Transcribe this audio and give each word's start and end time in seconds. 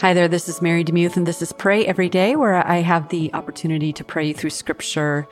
Hi 0.00 0.12
there, 0.12 0.28
this 0.28 0.46
is 0.46 0.60
Mary 0.60 0.84
DeMuth, 0.84 1.16
and 1.16 1.26
this 1.26 1.40
is 1.40 1.54
Pray 1.54 1.86
Every 1.86 2.10
Day, 2.10 2.36
where 2.36 2.54
I 2.54 2.82
have 2.82 3.08
the 3.08 3.32
opportunity 3.32 3.94
to 3.94 4.04
pray 4.04 4.34
through 4.34 4.50
scripture 4.50 5.26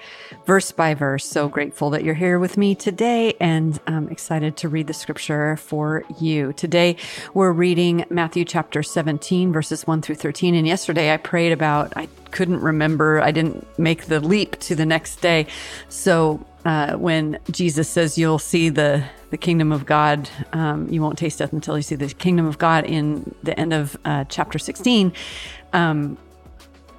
verse 0.46 0.72
by 0.72 0.94
verse. 0.94 1.26
So 1.26 1.48
grateful 1.48 1.90
that 1.90 2.02
you're 2.02 2.14
here 2.14 2.38
with 2.38 2.56
me 2.56 2.74
today 2.74 3.34
and 3.40 3.78
I'm 3.86 4.08
excited 4.08 4.56
to 4.56 4.70
read 4.70 4.86
the 4.86 4.94
scripture 4.94 5.58
for 5.58 6.02
you. 6.18 6.54
Today, 6.54 6.96
we're 7.34 7.52
reading 7.52 8.06
Matthew 8.08 8.46
chapter 8.46 8.82
17, 8.82 9.52
verses 9.52 9.86
1 9.86 10.00
through 10.00 10.14
13. 10.14 10.54
And 10.54 10.66
yesterday, 10.66 11.12
I 11.12 11.18
prayed 11.18 11.52
about, 11.52 11.92
I 11.94 12.08
couldn't 12.30 12.60
remember, 12.60 13.20
I 13.20 13.32
didn't 13.32 13.66
make 13.78 14.06
the 14.06 14.18
leap 14.18 14.58
to 14.60 14.74
the 14.74 14.86
next 14.86 15.16
day. 15.16 15.46
So 15.90 16.42
uh, 16.64 16.96
when 16.96 17.38
Jesus 17.50 17.88
says 17.88 18.16
you'll 18.16 18.38
see 18.38 18.68
the 18.68 19.04
the 19.30 19.36
kingdom 19.36 19.72
of 19.72 19.84
God, 19.84 20.30
um, 20.52 20.88
you 20.88 21.02
won't 21.02 21.18
taste 21.18 21.40
death 21.40 21.52
until 21.52 21.76
you 21.76 21.82
see 21.82 21.96
the 21.96 22.06
kingdom 22.06 22.46
of 22.46 22.56
God 22.58 22.84
in 22.84 23.34
the 23.42 23.58
end 23.58 23.72
of 23.72 23.96
uh, 24.04 24.24
chapter 24.28 24.60
16. 24.60 25.12
Um, 25.72 26.16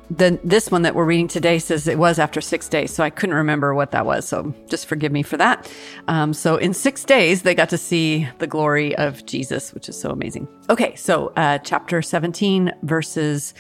the 0.10 0.40
this 0.44 0.70
one 0.70 0.84
that 0.84 0.94
we're 0.94 1.06
reading 1.06 1.28
today 1.28 1.58
says 1.60 1.88
it 1.88 1.98
was 1.98 2.20
after 2.20 2.42
six 2.42 2.68
days, 2.68 2.94
so 2.94 3.04
I 3.04 3.10
couldn't 3.10 3.36
remember 3.36 3.74
what 3.74 3.92
that 3.92 4.06
was. 4.06 4.28
So 4.28 4.54
just 4.70 4.86
forgive 4.86 5.12
me 5.12 5.24
for 5.24 5.38
that. 5.38 5.72
Um, 6.08 6.34
so 6.34 6.58
in 6.58 6.74
six 6.74 7.04
days, 7.04 7.42
they 7.42 7.56
got 7.56 7.70
to 7.70 7.78
see 7.78 8.28
the 8.40 8.48
glory 8.48 8.96
of 8.98 9.26
Jesus, 9.26 9.74
which 9.74 9.90
is 9.90 10.00
so 10.00 10.12
amazing. 10.12 10.48
Okay, 10.70 10.94
so 10.96 11.34
uh, 11.38 11.58
chapter 11.60 12.02
17, 12.02 12.72
verses 12.84 13.54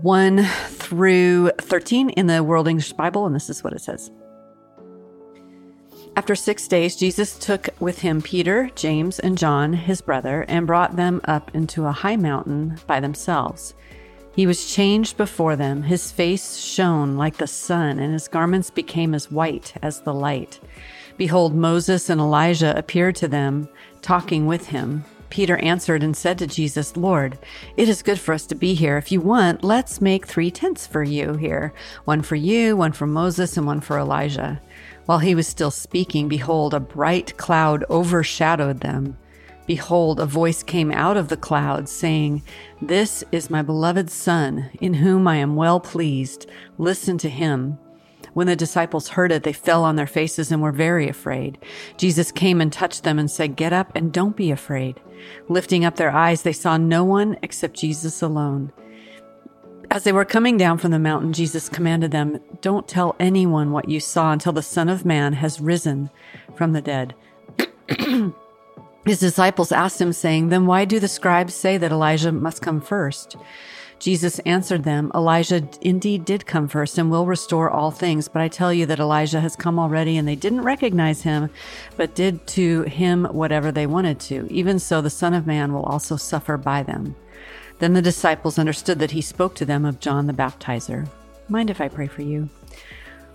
1 0.00 0.44
through 0.68 1.50
13 1.58 2.10
in 2.10 2.26
the 2.26 2.42
World 2.42 2.68
English 2.68 2.92
Bible, 2.94 3.26
and 3.26 3.34
this 3.34 3.48
is 3.48 3.62
what 3.62 3.72
it 3.72 3.80
says. 3.80 4.10
After 6.18 6.34
six 6.34 6.66
days, 6.66 6.96
Jesus 6.96 7.38
took 7.38 7.68
with 7.78 8.00
him 8.00 8.20
Peter, 8.20 8.72
James, 8.74 9.20
and 9.20 9.38
John, 9.38 9.72
his 9.72 10.00
brother, 10.00 10.44
and 10.48 10.66
brought 10.66 10.96
them 10.96 11.20
up 11.22 11.54
into 11.54 11.86
a 11.86 11.92
high 11.92 12.16
mountain 12.16 12.76
by 12.88 12.98
themselves. 12.98 13.72
He 14.34 14.44
was 14.44 14.68
changed 14.68 15.16
before 15.16 15.54
them. 15.54 15.84
His 15.84 16.10
face 16.10 16.56
shone 16.56 17.16
like 17.16 17.36
the 17.36 17.46
sun, 17.46 18.00
and 18.00 18.12
his 18.12 18.26
garments 18.26 18.68
became 18.68 19.14
as 19.14 19.30
white 19.30 19.74
as 19.80 20.00
the 20.00 20.12
light. 20.12 20.58
Behold, 21.18 21.54
Moses 21.54 22.10
and 22.10 22.20
Elijah 22.20 22.76
appeared 22.76 23.14
to 23.14 23.28
them, 23.28 23.68
talking 24.02 24.46
with 24.46 24.66
him. 24.66 25.04
Peter 25.30 25.58
answered 25.58 26.02
and 26.02 26.16
said 26.16 26.36
to 26.38 26.48
Jesus, 26.48 26.96
Lord, 26.96 27.38
it 27.76 27.88
is 27.88 28.02
good 28.02 28.18
for 28.18 28.32
us 28.34 28.44
to 28.46 28.56
be 28.56 28.74
here. 28.74 28.96
If 28.96 29.12
you 29.12 29.20
want, 29.20 29.62
let's 29.62 30.00
make 30.00 30.26
three 30.26 30.50
tents 30.50 30.84
for 30.84 31.04
you 31.04 31.34
here 31.34 31.72
one 32.06 32.22
for 32.22 32.34
you, 32.34 32.76
one 32.76 32.92
for 32.92 33.06
Moses, 33.06 33.56
and 33.56 33.66
one 33.66 33.80
for 33.80 33.98
Elijah. 33.98 34.60
While 35.08 35.20
he 35.20 35.34
was 35.34 35.46
still 35.46 35.70
speaking, 35.70 36.28
behold, 36.28 36.74
a 36.74 36.80
bright 36.80 37.38
cloud 37.38 37.82
overshadowed 37.88 38.80
them. 38.80 39.16
Behold, 39.66 40.20
a 40.20 40.26
voice 40.26 40.62
came 40.62 40.92
out 40.92 41.16
of 41.16 41.28
the 41.28 41.36
cloud, 41.38 41.88
saying, 41.88 42.42
This 42.82 43.24
is 43.32 43.48
my 43.48 43.62
beloved 43.62 44.10
Son, 44.10 44.68
in 44.82 44.92
whom 44.92 45.26
I 45.26 45.36
am 45.36 45.56
well 45.56 45.80
pleased. 45.80 46.46
Listen 46.76 47.16
to 47.18 47.30
him. 47.30 47.78
When 48.34 48.48
the 48.48 48.54
disciples 48.54 49.08
heard 49.08 49.32
it, 49.32 49.44
they 49.44 49.54
fell 49.54 49.82
on 49.82 49.96
their 49.96 50.06
faces 50.06 50.52
and 50.52 50.60
were 50.60 50.72
very 50.72 51.08
afraid. 51.08 51.56
Jesus 51.96 52.30
came 52.30 52.60
and 52.60 52.70
touched 52.70 53.04
them 53.04 53.18
and 53.18 53.30
said, 53.30 53.56
Get 53.56 53.72
up 53.72 53.90
and 53.94 54.12
don't 54.12 54.36
be 54.36 54.50
afraid. 54.50 55.00
Lifting 55.48 55.86
up 55.86 55.96
their 55.96 56.10
eyes, 56.10 56.42
they 56.42 56.52
saw 56.52 56.76
no 56.76 57.02
one 57.02 57.38
except 57.42 57.80
Jesus 57.80 58.20
alone. 58.20 58.72
As 59.90 60.04
they 60.04 60.12
were 60.12 60.26
coming 60.26 60.58
down 60.58 60.76
from 60.76 60.90
the 60.90 60.98
mountain, 60.98 61.32
Jesus 61.32 61.70
commanded 61.70 62.10
them, 62.10 62.40
Don't 62.60 62.86
tell 62.86 63.16
anyone 63.18 63.72
what 63.72 63.88
you 63.88 64.00
saw 64.00 64.32
until 64.32 64.52
the 64.52 64.62
Son 64.62 64.88
of 64.88 65.06
Man 65.06 65.32
has 65.32 65.60
risen 65.60 66.10
from 66.54 66.72
the 66.72 66.82
dead. 66.82 67.14
His 69.06 69.20
disciples 69.20 69.72
asked 69.72 69.98
him, 69.98 70.12
saying, 70.12 70.50
Then 70.50 70.66
why 70.66 70.84
do 70.84 71.00
the 71.00 71.08
scribes 71.08 71.54
say 71.54 71.78
that 71.78 71.90
Elijah 71.90 72.32
must 72.32 72.60
come 72.60 72.82
first? 72.82 73.36
Jesus 73.98 74.38
answered 74.40 74.84
them, 74.84 75.10
Elijah 75.14 75.66
indeed 75.80 76.26
did 76.26 76.46
come 76.46 76.68
first 76.68 76.98
and 76.98 77.10
will 77.10 77.26
restore 77.26 77.70
all 77.70 77.90
things. 77.90 78.28
But 78.28 78.42
I 78.42 78.48
tell 78.48 78.72
you 78.72 78.84
that 78.86 79.00
Elijah 79.00 79.40
has 79.40 79.56
come 79.56 79.78
already, 79.78 80.18
and 80.18 80.28
they 80.28 80.36
didn't 80.36 80.60
recognize 80.60 81.22
him, 81.22 81.48
but 81.96 82.14
did 82.14 82.46
to 82.48 82.82
him 82.82 83.24
whatever 83.24 83.72
they 83.72 83.86
wanted 83.86 84.20
to. 84.20 84.46
Even 84.50 84.78
so, 84.78 85.00
the 85.00 85.08
Son 85.08 85.32
of 85.32 85.46
Man 85.46 85.72
will 85.72 85.84
also 85.84 86.16
suffer 86.16 86.58
by 86.58 86.82
them. 86.82 87.16
Then 87.78 87.92
the 87.92 88.02
disciples 88.02 88.58
understood 88.58 88.98
that 88.98 89.12
he 89.12 89.20
spoke 89.20 89.54
to 89.56 89.64
them 89.64 89.84
of 89.84 90.00
John 90.00 90.26
the 90.26 90.32
Baptizer. 90.32 91.08
Mind 91.48 91.70
if 91.70 91.80
I 91.80 91.88
pray 91.88 92.06
for 92.06 92.22
you? 92.22 92.48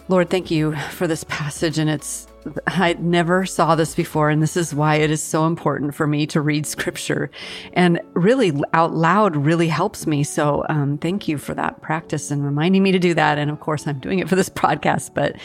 Lord, 0.09 0.29
thank 0.29 0.51
you 0.51 0.75
for 0.91 1.07
this 1.07 1.23
passage. 1.23 1.77
And 1.77 1.89
it's, 1.89 2.27
I 2.67 2.93
never 2.99 3.45
saw 3.45 3.75
this 3.75 3.95
before. 3.95 4.29
And 4.29 4.41
this 4.41 4.57
is 4.57 4.75
why 4.75 4.95
it 4.95 5.09
is 5.09 5.23
so 5.23 5.45
important 5.45 5.95
for 5.95 6.05
me 6.05 6.27
to 6.27 6.41
read 6.41 6.65
scripture 6.65 7.31
and 7.71 8.01
really 8.13 8.51
out 8.73 8.93
loud 8.93 9.37
really 9.37 9.69
helps 9.69 10.05
me. 10.05 10.23
So, 10.23 10.65
um, 10.67 10.97
thank 10.97 11.29
you 11.29 11.37
for 11.37 11.53
that 11.53 11.81
practice 11.81 12.31
and 12.31 12.43
reminding 12.43 12.83
me 12.83 12.91
to 12.91 12.99
do 12.99 13.13
that. 13.13 13.37
And 13.37 13.49
of 13.49 13.61
course, 13.61 13.87
I'm 13.87 13.99
doing 13.99 14.19
it 14.19 14.27
for 14.27 14.35
this 14.35 14.49
podcast, 14.63 15.13
but, 15.13 15.37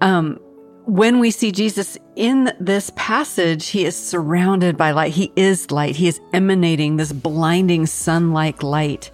um, 0.00 0.40
when 0.84 1.20
we 1.20 1.30
see 1.30 1.52
Jesus 1.52 1.96
in 2.16 2.52
this 2.58 2.90
passage, 2.96 3.68
he 3.68 3.84
is 3.84 3.96
surrounded 3.96 4.76
by 4.76 4.90
light. 4.90 5.12
He 5.12 5.32
is 5.36 5.70
light. 5.70 5.96
He 5.96 6.08
is 6.08 6.20
emanating 6.32 6.96
this 6.96 7.12
blinding 7.12 7.86
sun 7.86 8.32
like 8.32 8.62
light. 8.62 9.10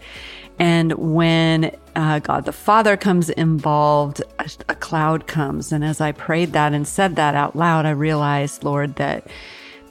And 0.58 0.92
when 0.94 1.76
uh, 1.94 2.18
God 2.20 2.44
the 2.44 2.52
Father 2.52 2.96
comes 2.96 3.30
involved, 3.30 4.22
a, 4.38 4.50
a, 4.68 4.74
cloud 4.74 5.26
comes. 5.26 5.70
And 5.70 5.84
as 5.84 6.00
I 6.00 6.12
prayed 6.12 6.52
that 6.52 6.72
and 6.72 6.86
said 6.86 7.16
that 7.16 7.34
out 7.34 7.54
loud, 7.54 7.86
I 7.86 7.90
realized, 7.90 8.64
Lord, 8.64 8.96
that 8.96 9.26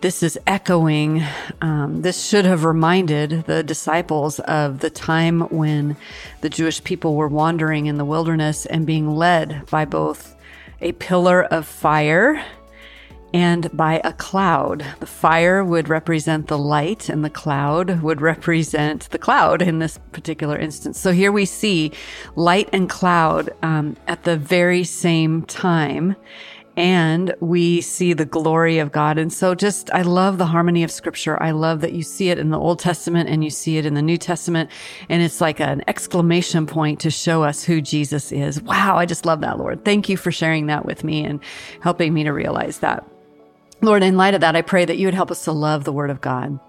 this 0.01 0.21
is 0.23 0.37
echoing. 0.45 1.23
Um, 1.61 2.01
this 2.01 2.25
should 2.25 2.45
have 2.45 2.65
reminded 2.65 3.45
the 3.45 3.63
disciples 3.63 4.39
of 4.41 4.79
the 4.79 4.89
time 4.89 5.41
when 5.41 5.95
the 6.41 6.49
Jewish 6.49 6.83
people 6.83 7.15
were 7.15 7.27
wandering 7.27 7.85
in 7.85 7.97
the 7.97 8.05
wilderness 8.05 8.65
and 8.65 8.85
being 8.85 9.15
led 9.15 9.65
by 9.69 9.85
both 9.85 10.36
a 10.81 10.91
pillar 10.93 11.43
of 11.43 11.65
fire 11.65 12.43
and 13.33 13.69
by 13.75 14.01
a 14.03 14.13
cloud. 14.13 14.85
The 14.99 15.05
fire 15.05 15.63
would 15.63 15.89
represent 15.89 16.47
the 16.47 16.57
light, 16.57 17.09
and 17.09 17.25
the 17.25 17.29
cloud 17.29 18.01
would 18.01 18.21
represent 18.21 19.09
the 19.09 19.19
cloud 19.19 19.61
in 19.61 19.79
this 19.79 19.99
particular 20.11 20.57
instance. 20.57 20.99
So 20.99 21.11
here 21.11 21.31
we 21.31 21.45
see 21.45 21.91
light 22.35 22.69
and 22.71 22.89
cloud 22.89 23.49
um, 23.61 23.97
at 24.07 24.23
the 24.23 24.37
very 24.37 24.83
same 24.83 25.43
time 25.43 26.15
and 26.77 27.33
we 27.39 27.81
see 27.81 28.13
the 28.13 28.23
glory 28.23 28.77
of 28.77 28.91
God. 28.91 29.17
And 29.17 29.33
so 29.33 29.55
just, 29.55 29.89
I 29.91 30.03
love 30.03 30.37
the 30.37 30.45
harmony 30.45 30.83
of 30.83 30.91
scripture. 30.91 31.41
I 31.41 31.49
love 31.51 31.81
that 31.81 31.93
you 31.93 32.03
see 32.03 32.29
it 32.29 32.37
in 32.37 32.51
the 32.51 32.59
Old 32.59 32.77
Testament 32.77 33.27
and 33.29 33.43
you 33.43 33.49
see 33.49 33.77
it 33.77 33.85
in 33.85 33.95
the 33.95 34.01
New 34.03 34.17
Testament. 34.17 34.69
And 35.09 35.23
it's 35.23 35.41
like 35.41 35.59
an 35.59 35.83
exclamation 35.87 36.67
point 36.67 36.99
to 36.99 37.09
show 37.09 37.43
us 37.43 37.63
who 37.63 37.81
Jesus 37.81 38.31
is. 38.31 38.61
Wow. 38.61 38.97
I 38.97 39.07
just 39.07 39.25
love 39.25 39.41
that, 39.41 39.57
Lord. 39.57 39.83
Thank 39.83 40.07
you 40.07 40.17
for 40.17 40.31
sharing 40.31 40.67
that 40.67 40.85
with 40.85 41.03
me 41.03 41.25
and 41.25 41.39
helping 41.81 42.13
me 42.13 42.23
to 42.23 42.31
realize 42.31 42.79
that. 42.79 43.03
Lord, 43.81 44.01
in 44.01 44.17
light 44.17 44.33
of 44.33 44.41
that, 44.41 44.55
I 44.55 44.61
pray 44.63 44.85
that 44.85 44.97
you 44.97 45.07
would 45.07 45.13
help 45.13 45.29
us 45.29 45.43
to 45.43 45.51
love 45.51 45.83
the 45.83 45.93
word 45.93 46.09
of 46.09 46.19
God, 46.19 46.59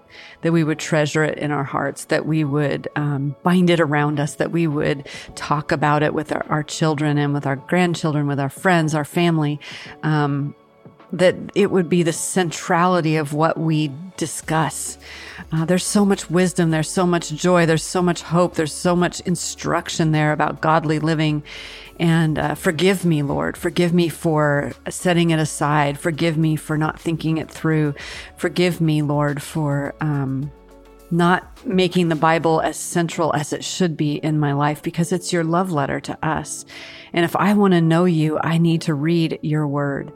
that 0.41 0.51
we 0.51 0.63
would 0.63 0.77
treasure 0.77 1.23
it 1.23 1.39
in 1.39 1.49
our 1.49 1.63
hearts, 1.63 2.05
that 2.05 2.25
we 2.25 2.43
would 2.43 2.87
um, 2.95 3.35
bind 3.41 3.71
it 3.71 3.79
around 3.79 4.19
us, 4.19 4.35
that 4.35 4.51
we 4.51 4.67
would 4.67 5.07
talk 5.33 5.71
about 5.71 6.03
it 6.03 6.13
with 6.13 6.31
our, 6.31 6.45
our, 6.49 6.63
children 6.63 7.17
and 7.17 7.33
with 7.33 7.47
our 7.47 7.55
grandchildren, 7.55 8.27
with 8.27 8.39
our 8.39 8.49
friends, 8.49 8.93
our 8.93 9.05
family, 9.05 9.59
um, 10.03 10.53
that 11.11 11.35
it 11.55 11.71
would 11.71 11.89
be 11.89 12.03
the 12.03 12.13
centrality 12.13 13.15
of 13.15 13.33
what 13.33 13.57
we 13.57 13.91
discuss. 14.17 14.97
Uh, 15.51 15.65
there's 15.65 15.85
so 15.85 16.05
much 16.05 16.29
wisdom, 16.29 16.69
there's 16.69 16.89
so 16.89 17.07
much 17.07 17.29
joy, 17.31 17.65
there's 17.65 17.83
so 17.83 18.01
much 18.01 18.21
hope, 18.21 18.55
there's 18.55 18.73
so 18.73 18.95
much 18.95 19.19
instruction 19.21 20.11
there 20.11 20.31
about 20.31 20.61
godly 20.61 20.99
living. 20.99 21.41
And 21.99 22.37
uh, 22.37 22.55
forgive 22.55 23.03
me, 23.03 23.23
Lord. 23.23 23.57
Forgive 23.57 23.93
me 23.93 24.07
for 24.07 24.71
setting 24.89 25.31
it 25.31 25.39
aside. 25.39 25.99
Forgive 25.99 26.37
me 26.37 26.55
for 26.55 26.77
not 26.77 26.99
thinking 26.99 27.37
it 27.37 27.49
through. 27.49 27.95
Forgive 28.37 28.79
me, 28.79 29.01
Lord, 29.01 29.41
for 29.41 29.95
um, 29.99 30.51
not 31.11 31.65
making 31.65 32.09
the 32.09 32.15
Bible 32.15 32.61
as 32.61 32.77
central 32.77 33.33
as 33.35 33.53
it 33.53 33.63
should 33.63 33.97
be 33.97 34.15
in 34.15 34.39
my 34.39 34.53
life 34.53 34.81
because 34.81 35.11
it's 35.11 35.33
your 35.33 35.43
love 35.43 35.71
letter 35.71 35.99
to 35.99 36.25
us. 36.25 36.65
And 37.13 37.25
if 37.25 37.35
I 37.35 37.53
want 37.53 37.73
to 37.73 37.81
know 37.81 38.05
you, 38.05 38.39
I 38.43 38.57
need 38.57 38.81
to 38.83 38.93
read 38.93 39.39
your 39.41 39.67
word. 39.67 40.11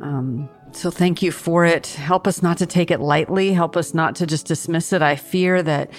Um, 0.00 0.48
so 0.72 0.90
thank 0.90 1.22
you 1.22 1.32
for 1.32 1.64
it. 1.64 1.86
Help 1.86 2.26
us 2.26 2.42
not 2.42 2.58
to 2.58 2.66
take 2.66 2.90
it 2.90 3.00
lightly. 3.00 3.52
Help 3.52 3.76
us 3.76 3.94
not 3.94 4.14
to 4.16 4.26
just 4.26 4.46
dismiss 4.46 4.92
it. 4.92 5.02
I 5.02 5.16
fear 5.16 5.62
that 5.62 5.90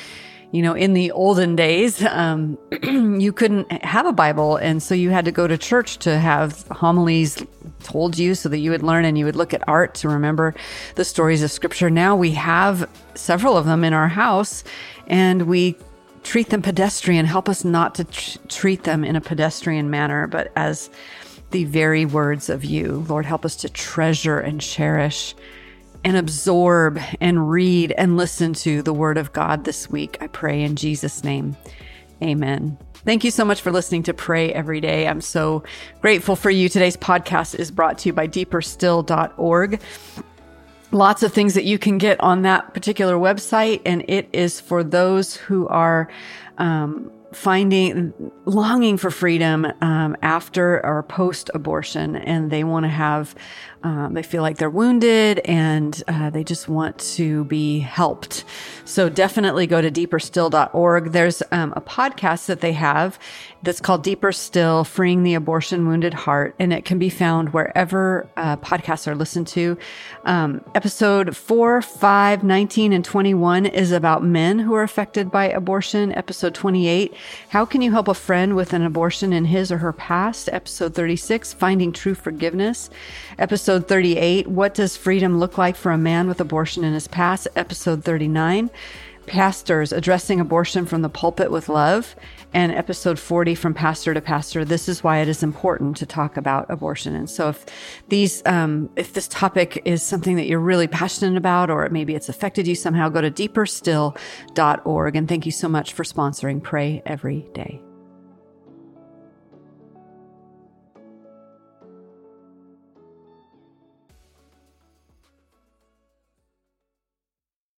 you 0.51 0.61
know, 0.61 0.73
in 0.73 0.93
the 0.93 1.11
olden 1.11 1.55
days, 1.55 2.03
um, 2.05 2.57
you 3.19 3.33
couldn't 3.33 3.69
have 3.83 4.05
a 4.05 4.13
Bible. 4.13 4.55
And 4.57 4.81
so 4.81 4.95
you 4.95 5.09
had 5.09 5.25
to 5.25 5.31
go 5.31 5.47
to 5.47 5.57
church 5.57 5.97
to 5.99 6.17
have 6.17 6.65
homilies 6.71 7.43
told 7.83 8.17
you 8.17 8.33
so 8.33 8.49
that 8.49 8.59
you 8.59 8.71
would 8.71 8.83
learn 8.83 9.05
and 9.05 9.17
you 9.17 9.25
would 9.25 9.35
look 9.35 9.53
at 9.53 9.67
art 9.67 9.93
to 9.95 10.09
remember 10.09 10.55
the 10.95 11.03
stories 11.03 11.43
of 11.43 11.51
scripture. 11.51 11.89
Now 11.89 12.15
we 12.15 12.31
have 12.31 12.89
several 13.15 13.57
of 13.57 13.65
them 13.65 13.83
in 13.83 13.93
our 13.93 14.07
house 14.07 14.63
and 15.07 15.43
we 15.43 15.75
treat 16.23 16.49
them 16.49 16.61
pedestrian. 16.61 17.25
Help 17.25 17.49
us 17.49 17.65
not 17.65 17.95
to 17.95 18.03
tr- 18.05 18.37
treat 18.47 18.83
them 18.83 19.03
in 19.03 19.15
a 19.15 19.21
pedestrian 19.21 19.89
manner, 19.89 20.27
but 20.27 20.51
as 20.55 20.89
the 21.51 21.65
very 21.65 22.05
words 22.05 22.49
of 22.49 22.65
you. 22.65 23.05
Lord, 23.07 23.25
help 23.25 23.45
us 23.45 23.55
to 23.57 23.69
treasure 23.69 24.39
and 24.39 24.59
cherish 24.59 25.35
and 26.03 26.17
absorb 26.17 26.99
and 27.19 27.49
read 27.49 27.91
and 27.97 28.17
listen 28.17 28.53
to 28.53 28.81
the 28.81 28.93
Word 28.93 29.17
of 29.17 29.33
God 29.33 29.63
this 29.63 29.89
week. 29.89 30.17
I 30.21 30.27
pray 30.27 30.61
in 30.61 30.75
Jesus' 30.75 31.23
name. 31.23 31.55
Amen. 32.21 32.77
Thank 33.05 33.23
you 33.23 33.31
so 33.31 33.45
much 33.45 33.61
for 33.61 33.71
listening 33.71 34.03
to 34.03 34.13
Pray 34.13 34.51
Every 34.51 34.81
Day. 34.81 35.07
I'm 35.07 35.21
so 35.21 35.63
grateful 36.01 36.35
for 36.35 36.49
you. 36.49 36.67
Today's 36.67 36.97
podcast 36.97 37.57
is 37.57 37.71
brought 37.71 37.99
to 37.99 38.09
you 38.09 38.13
by 38.13 38.27
deeperstill.org. 38.27 39.79
Lots 40.91 41.23
of 41.23 41.33
things 41.33 41.53
that 41.53 41.65
you 41.65 41.77
can 41.77 41.97
get 41.97 42.19
on 42.19 42.41
that 42.41 42.73
particular 42.73 43.15
website, 43.15 43.81
and 43.85 44.03
it 44.07 44.29
is 44.33 44.59
for 44.59 44.83
those 44.83 45.35
who 45.35 45.67
are 45.67 46.09
um, 46.57 47.11
finding 47.33 48.13
longing 48.45 48.97
for 48.97 49.11
freedom 49.11 49.67
um, 49.81 50.15
after 50.21 50.83
or 50.85 51.03
post 51.03 51.49
abortion 51.53 52.15
and 52.15 52.49
they 52.51 52.63
want 52.63 52.83
to 52.83 52.89
have 52.89 53.35
um, 53.83 54.13
they 54.13 54.23
feel 54.23 54.41
like 54.41 54.57
they're 54.57 54.69
wounded 54.69 55.39
and 55.39 56.01
uh, 56.07 56.29
they 56.29 56.43
just 56.43 56.67
want 56.67 56.97
to 56.99 57.45
be 57.45 57.79
helped. 57.79 58.43
So 58.85 59.09
definitely 59.09 59.67
go 59.67 59.81
to 59.81 59.91
deeperstill.org 59.91 61.11
there's 61.11 61.43
um, 61.51 61.73
a 61.75 61.81
podcast 61.81 62.47
that 62.47 62.61
they 62.61 62.73
have 62.73 63.19
that's 63.63 63.81
called 63.81 64.03
deeper 64.03 64.31
still 64.31 64.83
freeing 64.83 65.23
the 65.23 65.33
abortion 65.33 65.87
wounded 65.87 66.13
heart. 66.13 66.55
And 66.59 66.71
it 66.71 66.85
can 66.85 66.99
be 66.99 67.09
found 67.09 67.53
wherever 67.53 68.29
uh, 68.37 68.57
podcasts 68.57 69.07
are 69.07 69.15
listened 69.15 69.47
to. 69.47 69.77
Um, 70.25 70.63
episode 70.75 71.35
4 71.35 71.81
5 71.81 72.43
19 72.43 72.93
and 72.93 73.03
21 73.03 73.65
is 73.65 73.91
about 73.91 74.23
men 74.23 74.59
who 74.59 74.73
are 74.73 74.83
affected 74.83 75.31
by 75.31 75.49
abortion. 75.49 76.11
Episode 76.13 76.53
28 76.53 77.13
how 77.49 77.65
can 77.65 77.81
you 77.81 77.91
help 77.91 78.07
a 78.07 78.13
friend 78.13 78.55
with 78.55 78.73
an 78.73 78.83
abortion 78.83 79.33
in 79.33 79.45
his 79.45 79.71
or 79.71 79.77
her 79.77 79.93
past? 79.93 80.49
Episode 80.51 80.93
36, 80.93 81.53
Finding 81.53 81.91
True 81.91 82.13
Forgiveness. 82.13 82.89
Episode 83.67 83.89
38, 83.89 84.47
What 84.47 84.73
does 84.73 84.95
freedom 84.95 85.39
look 85.39 85.57
like 85.57 85.75
for 85.75 85.91
a 85.91 85.97
man 85.97 86.29
with 86.29 86.39
abortion 86.39 86.85
in 86.85 86.93
his 86.93 87.09
past? 87.09 87.49
Episode 87.57 88.01
39, 88.01 88.69
Pastors 89.25 89.91
Addressing 89.91 90.39
Abortion 90.39 90.85
from 90.85 91.01
the 91.01 91.09
Pulpit 91.09 91.51
with 91.51 91.67
Love. 91.67 92.15
And 92.53 92.71
episode 92.71 93.19
40 93.19 93.55
from 93.55 93.73
Pastor 93.73 94.13
to 94.13 94.21
Pastor. 94.21 94.63
This 94.63 94.87
is 94.87 95.03
why 95.03 95.17
it 95.17 95.27
is 95.27 95.43
important 95.43 95.97
to 95.97 96.05
talk 96.05 96.37
about 96.37 96.65
abortion. 96.69 97.13
And 97.13 97.29
so 97.29 97.49
if 97.49 97.65
these, 98.07 98.41
um, 98.45 98.89
if 98.95 99.11
this 99.11 99.27
topic 99.27 99.81
is 99.83 100.01
something 100.01 100.37
that 100.37 100.47
you're 100.47 100.61
really 100.61 100.87
passionate 100.87 101.35
about, 101.35 101.69
or 101.69 101.89
maybe 101.89 102.15
it's 102.15 102.29
affected 102.29 102.69
you 102.69 102.75
somehow, 102.75 103.09
go 103.09 103.19
to 103.19 103.29
deeperstill.org. 103.29 105.15
And 105.17 105.27
thank 105.27 105.45
you 105.45 105.51
so 105.51 105.67
much 105.67 105.91
for 105.91 106.03
sponsoring 106.03 106.63
Pray 106.63 107.01
Every 107.05 107.49
Day. 107.53 107.81